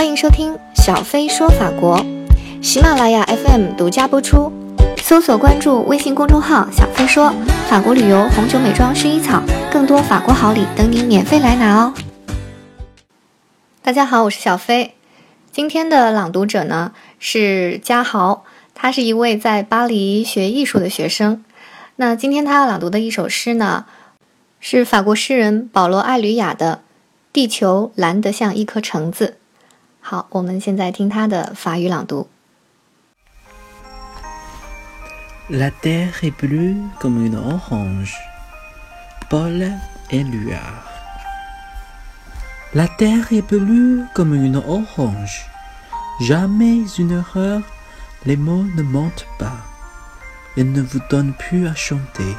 [0.00, 2.02] 欢迎收听小飞说法国，
[2.62, 4.50] 喜马拉雅 FM 独家播出。
[4.96, 7.30] 搜索关注微信公众号“小飞说
[7.68, 11.92] 法国旅游、红酒、美妆、薰衣草”，更多法国好礼等你免费来拿哦！
[13.82, 14.94] 大家好，我是小飞。
[15.52, 18.44] 今天的朗读者呢是嘉豪，
[18.74, 21.44] 他是一位在巴黎学艺术的学生。
[21.96, 23.84] 那今天他要朗读的一首诗呢，
[24.60, 26.76] 是法国诗人保罗·艾吕雅的
[27.34, 29.34] 《地球蓝得像一颗橙子》。
[30.01, 32.27] 好，我们现在听他的法语朗读。
[35.49, 38.13] La terre est bleue comme une orange.
[39.29, 39.71] Paul
[40.09, 40.83] Éluard.
[42.73, 45.49] La terre est bleue comme une orange.
[46.21, 47.61] Jamais une erreur,
[48.25, 49.57] les mots ne mentent pas.
[50.57, 52.35] Ils ne vous donnent plus à chanter.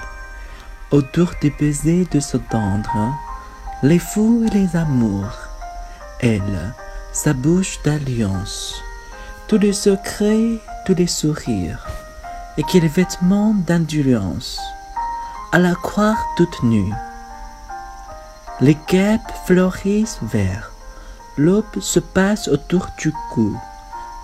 [0.90, 3.14] Autour des baisers de s'entendre,
[3.82, 5.36] les fous et les amours.
[6.20, 6.74] Elle,
[7.13, 8.81] sa bouche d'alliance,
[9.47, 11.85] tous les secrets, tous les sourires,
[12.57, 14.59] et quels vêtements d'indulgence,
[15.51, 16.93] à la croire toute nue.
[18.61, 20.71] Les guêpes fleurissent vert,
[21.37, 23.59] l'aube se passe autour du cou,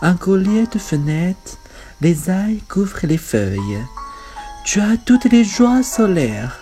[0.02, 1.58] un collier de fenêtres,
[1.99, 3.83] les ailes couvrent les feuilles.
[4.63, 6.59] Tu as toutes les joies solaires,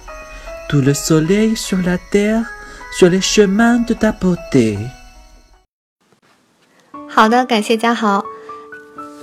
[0.70, 2.46] tout le soleil sur la terre,
[2.98, 4.80] sur les chemins de ta beauté.
[7.16, 8.26] 好的，感谢嘉豪。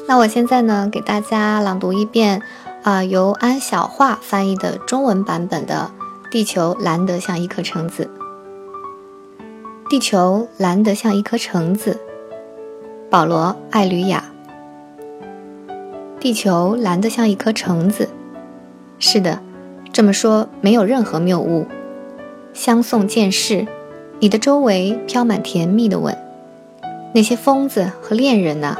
[0.08, 2.40] 那我现在呢，给大家朗读一遍，
[2.82, 5.90] 啊，由安小桦翻译的中文版本的
[6.30, 8.08] 《地球蓝得像一颗橙子》。
[9.90, 12.00] 地球蓝得像一颗橙子，
[13.10, 13.38] 保罗·
[13.70, 14.24] 艾吕雅。
[16.18, 18.08] 地球蓝得像一颗橙子，
[18.98, 19.40] 是的，
[19.92, 21.66] 这么说没有任何谬误。
[22.54, 23.66] 相送见世，
[24.18, 26.16] 你的周围飘满甜蜜的吻。
[27.14, 28.76] 那些疯子和恋人呐，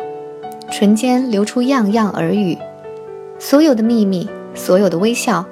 [0.71, 2.57] 唇间流出样样耳语，
[3.39, 5.45] 所有的秘密，所有的微笑，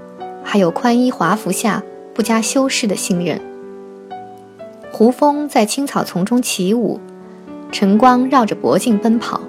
[0.42, 1.82] 还有宽衣华服下
[2.14, 3.38] 不加修饰的信任。
[4.90, 6.98] 胡蜂在青草丛中起舞，
[7.70, 9.42] 晨光绕着脖颈奔跑，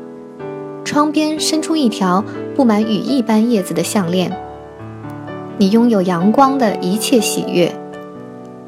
[0.84, 4.32] 窗边伸出一条布满羽翼般叶子的项链。
[5.58, 7.74] 你拥有阳光的一切喜悦，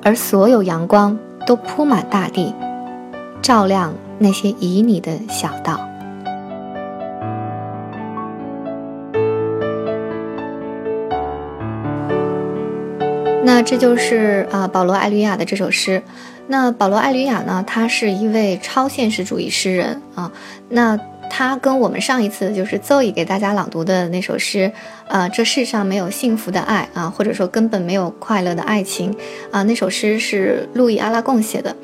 [0.02, 2.54] 而所有阳光都铺满大地，
[3.42, 3.94] 照亮。
[4.20, 5.80] 那些旖旎的小道。
[13.46, 16.02] 那这就是啊，保罗·艾吕雅的这首诗。
[16.48, 20.32] 那保罗·艾吕雅呢，他是一位超现实主义诗人啊。
[20.70, 20.98] 那
[21.30, 24.72] 他跟我们上一次就是 Zoe 给大家朗读的那首诗，
[25.08, 29.16] 呃，这世上没有幸福的爱啊，或者说根本没有快乐的爱情
[29.52, 31.76] 啊，那首诗是路易·阿拉贡写的。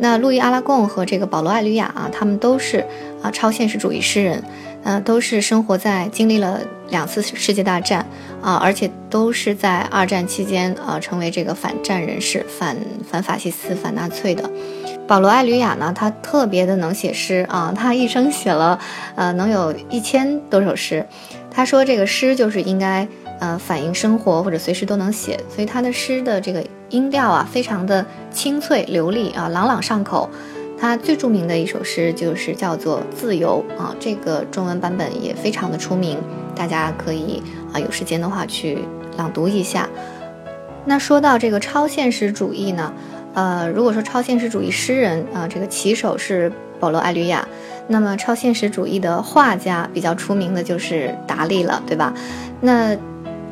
[0.00, 2.86] 那路易阿拉贡和这个保罗艾吕雅啊，他们都是
[3.20, 4.42] 啊超现实主义诗人，
[4.84, 8.06] 呃，都是生活在经历了两次世界大战
[8.40, 12.76] 啊，而且都是在二战期间啊成为这个反战人士、反
[13.10, 14.48] 反法西斯、反纳粹的。
[15.08, 18.78] 保罗艾吕雅呢，他特别的能写诗啊，他一生写了
[19.16, 21.04] 呃能有一千多首诗。
[21.50, 23.08] 他说这个诗就是应该
[23.40, 26.64] 呃反映生活或者随时都能写，所以他的诗的这个。
[26.90, 30.28] 音调啊，非常的清脆流利啊，朗朗上口。
[30.80, 36.16] 他最著名的一首诗就是叫做《自由》啊，这个中文版本也非常的出名，
[36.54, 38.78] 大家可以啊有时间的话去
[39.16, 39.88] 朗读一下。
[40.84, 42.92] 那说到这个超现实主义呢，
[43.34, 47.46] 呃，如果说超现实主义诗人啊，这个旗手是保罗·艾吕雅，
[47.88, 52.14] 那么超现实主义的画家比较出名的就是达利了，对吧？
[52.60, 52.96] 那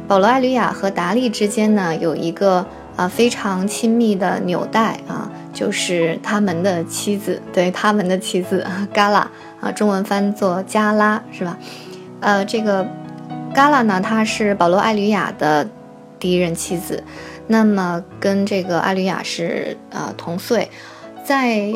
[0.07, 2.65] 保罗·艾吕雅和达利之间呢，有一个。
[2.97, 9.31] 啊，非常亲密的纽带啊，就是他们的妻子，对他们的妻子嘎拉
[9.61, 11.59] 啊，中文翻作加拉是吧？
[12.21, 12.89] 呃，这个
[13.55, 15.69] 嘎拉呢，她是保罗·艾吕雅的
[16.19, 17.05] 第一任妻子，
[17.49, 20.71] 那么跟这个艾吕雅是呃同岁，
[21.23, 21.71] 在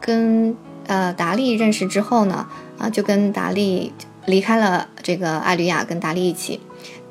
[0.00, 2.46] 跟呃达利认识之后呢，
[2.78, 3.92] 啊，就跟达利
[4.24, 6.58] 离开了这个艾吕雅，跟达利一起。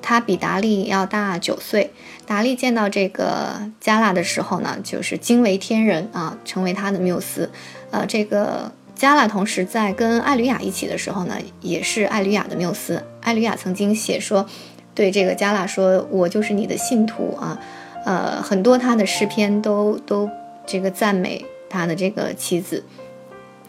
[0.04, 1.92] 他比达利要大九岁。
[2.28, 7.50] 达利见到这个加拉的时候呢，就是惊为天人啊，成为他的缪斯。
[7.90, 13.04] 呃，这个加拉同时在跟艾吕雅一起的时候呢，也是艾吕雅的缪斯。
[13.22, 14.46] 艾吕雅曾经写说，
[14.94, 17.60] 对这个加拉说：“我就是你的信徒啊。”
[18.06, 20.30] 呃，很多他的诗篇都都
[20.66, 22.84] 这个赞美他的这个妻子。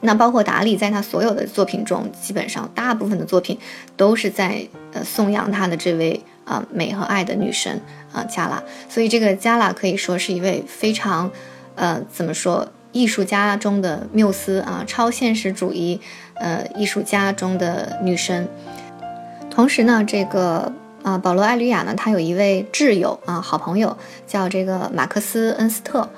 [0.04, 3.58] 那包括达利在他所有的作品中，基本上大部分的作品
[3.96, 7.80] 都是在呃颂扬他的这位啊美和爱的女神
[8.12, 11.30] 啊加拉，所以这个加拉可以说是一位非常
[11.74, 15.98] 呃怎么说艺术家中的缪斯啊，超现实主义
[16.34, 18.46] 呃艺术家中的女神。
[19.50, 20.70] 同时呢，这个
[21.02, 23.96] 啊保罗·艾吕雅呢，他有一位挚友啊，好朋友
[24.26, 26.08] 叫这个马克思·恩斯特。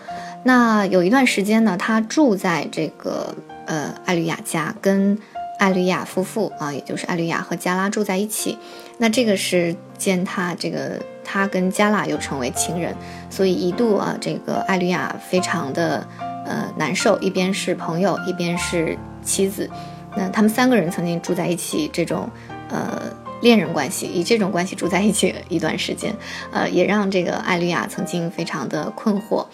[0.44, 3.34] 那有一段时间呢，他住在这个
[3.66, 5.18] 呃艾吕雅家，跟
[5.58, 8.58] 艾吕雅夫妇啊，也就是艾吕雅和加拉住在一起。
[8.98, 12.94] 那这个是见，他这个他跟加拉又成为情人，
[13.28, 16.06] 所以一度啊，这个艾吕雅非常的。
[16.48, 19.68] 呃，难受，一边是朋友，一边是妻子，
[20.16, 22.30] 那他们三个人曾经住在一起，这种
[22.68, 23.02] 呃
[23.42, 26.14] 恋人关系，以这种关系住在一起一段时间，
[26.52, 29.44] 呃，也让这个艾丽亚曾经非常的困惑。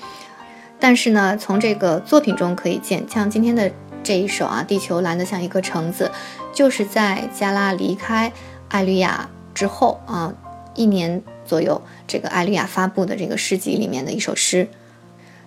[0.79, 3.73] 但是呢，从这个作品中可以见，像今天的
[4.03, 6.11] 这一首啊，《地球蓝得像一颗橙子》，
[6.57, 8.33] 就是在加拉离开
[8.69, 10.35] 艾吕亚之后啊，
[10.75, 14.69] 一年左右，这个艾吕亚发布的这个诗集里面的一首诗。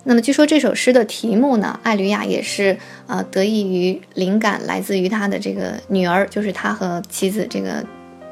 [0.03, 7.83] 那么据说这首诗的题目呢，艾吕亚也是呃得益于灵感来自于他的这个女儿，就是他和妻子这个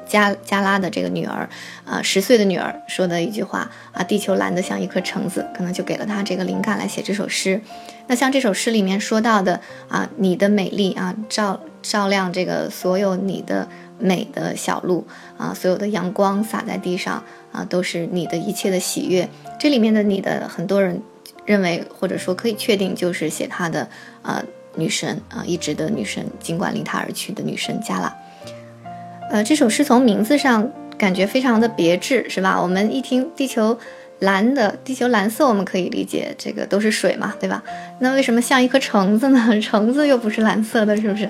[0.05, 1.50] 加加拉的这个女儿，
[1.85, 7.61] 啊十岁的女儿说的一句话啊，地球蓝得像一颗橙子，可能就给了他这个灵感来写这首诗。
[8.07, 13.67] 那像这首诗里面说到的啊，你的美丽啊，照照亮这个所有你的
[14.00, 15.05] 美的小路
[15.38, 19.29] 啊，所有的阳光洒在地上啊，都是你的一切的喜悦。
[19.59, 21.01] 这里面的你的很多人。
[21.45, 23.89] 认为或者说可以确定，就是写他的
[24.21, 24.41] 呃
[24.75, 28.15] 女神啊，一直的女神，尽管离他而去的女神加拉。
[29.33, 32.62] 呃，这首诗从名字上感觉非常的别致，是吧？
[32.62, 33.75] 我们一听地球
[34.19, 37.63] 蓝的，地球蓝色，我们可以理解这个都是水嘛，对吧？
[37.97, 39.50] 那为什么像一颗橙子呢？
[39.59, 41.27] 橙子又不是蓝色的，是不是？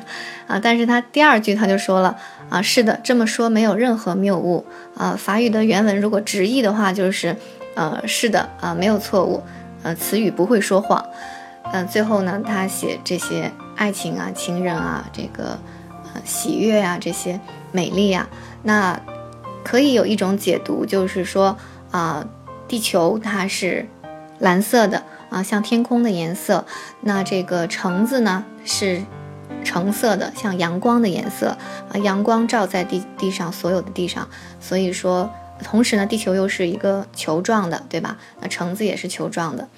[0.48, 2.14] 啊，但是他第二句他就说了
[2.50, 4.66] 啊，是的，这么说没有任何谬误
[4.98, 5.16] 啊。
[5.18, 7.34] 法语的原文如果直译的话，就是
[7.76, 9.42] 呃，是的啊，没有错误。
[9.82, 11.02] 呃，词语不会说谎。
[11.72, 15.58] 嗯，最后呢，他写这些爱情啊、情人啊、这个
[16.14, 17.40] 呃喜悦啊、这些
[17.74, 18.30] 美丽啊，
[18.64, 18.98] 那
[19.66, 21.58] 可以有一种解读，就是说
[21.92, 22.26] 啊，
[22.70, 23.86] 地球它是
[24.40, 26.66] 蓝色的啊，像天空的颜色。
[27.02, 29.02] 那这个橙子呢是
[29.66, 31.58] 橙色的，像阳光的颜色
[31.92, 34.30] 啊，阳光照在地地上所有的地上，
[34.62, 35.30] 所以说。
[35.64, 38.18] 同时呢，地球又是一个球状的，对吧？
[38.42, 39.70] 那橙子也是球状的。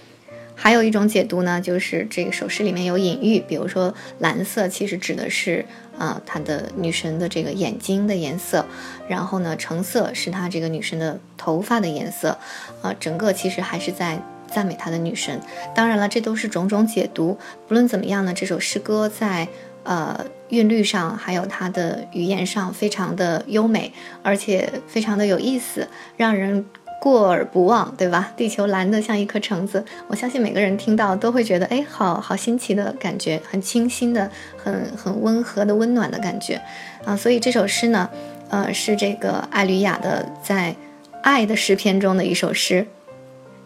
[0.56, 5.66] 还有一种解读呢，就是这个首诗里面有隐喻，比如说蓝色其实指的是
[5.98, 8.66] 啊，她的女神的这个眼睛的颜色，
[9.08, 12.38] 然后呢，橙色是她这个女神的头发的颜色，
[12.82, 15.42] 啊，整个其实还是在赞美她的女神。
[15.76, 17.38] 当然了，这都是种种解读。
[17.68, 19.48] 不论怎么样呢，这首诗歌在。
[19.88, 23.94] 呃，韵律上还有它的语言上非常的优美，
[24.24, 25.88] 而且非常的有意思，
[26.18, 26.66] 让人
[27.06, 28.34] 过耳不忘，对吧？
[28.36, 36.60] 地球蓝的像一颗橙子，我相信每个人听到都会觉得，哎，好好新奇的感觉，很清新的，很很温和的温暖的感觉
[37.06, 37.16] 啊。
[37.16, 38.10] 所以这首诗呢，
[38.50, 40.76] 呃，是这个艾吕雅的在
[41.22, 42.88] 爱的诗篇中的一首诗，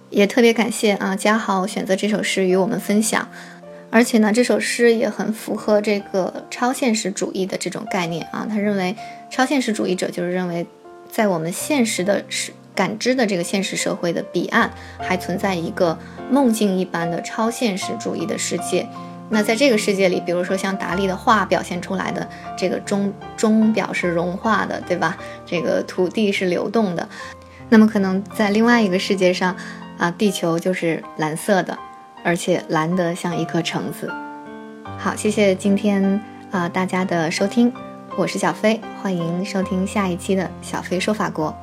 [0.09, 3.25] 也特别感谢啊，嘉豪选择这首诗与我们分享。
[3.89, 8.45] 而且呢，这首诗也很符合这个超现实主义的这种概念啊。
[8.49, 8.93] 他认为，
[9.31, 10.67] 超现实主义者就是认为，
[11.09, 15.99] 在我们现实的是感知的这个现实社会的彼岸，还存在一个
[16.31, 18.87] 梦境一般的超现实主义的世界。
[19.27, 25.17] 那在这个世界里，比如说像达利的画表现出来的这个钟钟表是融化的，对吧？
[25.45, 27.05] 这个土地是流动的。
[27.67, 29.57] 那么可能在另外一个世界上，
[29.97, 31.77] 啊，地球就是蓝色的。
[32.23, 34.09] 而且蓝得像一颗橙子。
[34.97, 37.73] 好，谢谢今天啊大家的收听，
[38.17, 41.53] 我是小飞，欢迎收听下一期的小飞说法国。